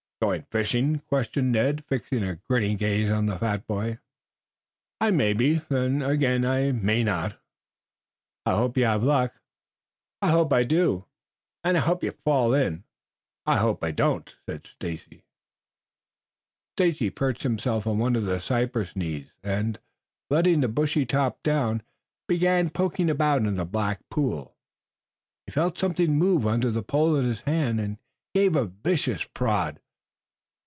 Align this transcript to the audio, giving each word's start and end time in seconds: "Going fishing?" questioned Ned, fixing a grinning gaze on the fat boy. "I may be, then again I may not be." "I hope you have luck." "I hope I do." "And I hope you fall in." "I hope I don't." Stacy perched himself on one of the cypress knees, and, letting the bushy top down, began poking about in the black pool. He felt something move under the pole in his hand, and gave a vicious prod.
"Going 0.23 0.45
fishing?" 0.51 0.99
questioned 0.99 1.51
Ned, 1.51 1.83
fixing 1.89 2.21
a 2.21 2.35
grinning 2.35 2.77
gaze 2.77 3.09
on 3.09 3.25
the 3.25 3.39
fat 3.39 3.65
boy. 3.65 3.97
"I 4.99 5.09
may 5.09 5.33
be, 5.33 5.55
then 5.67 6.03
again 6.03 6.45
I 6.45 6.71
may 6.73 7.03
not 7.03 7.31
be." 7.31 7.37
"I 8.45 8.55
hope 8.55 8.77
you 8.77 8.85
have 8.85 9.03
luck." 9.03 9.33
"I 10.21 10.29
hope 10.29 10.53
I 10.53 10.63
do." 10.63 11.05
"And 11.63 11.75
I 11.75 11.79
hope 11.79 12.03
you 12.03 12.11
fall 12.11 12.53
in." 12.53 12.83
"I 13.47 13.57
hope 13.57 13.83
I 13.83 13.89
don't." 13.89 14.31
Stacy 14.63 15.23
perched 17.09 17.41
himself 17.41 17.87
on 17.87 17.97
one 17.97 18.15
of 18.15 18.25
the 18.25 18.39
cypress 18.39 18.95
knees, 18.95 19.31
and, 19.41 19.79
letting 20.29 20.61
the 20.61 20.67
bushy 20.67 21.03
top 21.03 21.41
down, 21.41 21.81
began 22.27 22.69
poking 22.69 23.09
about 23.09 23.41
in 23.47 23.55
the 23.55 23.65
black 23.65 24.07
pool. 24.11 24.55
He 25.47 25.51
felt 25.51 25.79
something 25.79 26.15
move 26.15 26.45
under 26.45 26.69
the 26.69 26.83
pole 26.83 27.15
in 27.15 27.25
his 27.25 27.41
hand, 27.41 27.79
and 27.79 27.97
gave 28.35 28.55
a 28.55 28.65
vicious 28.65 29.23
prod. 29.23 29.79